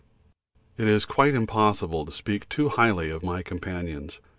[0.77, 4.19] It is quite impossible to speak too highly of my companions.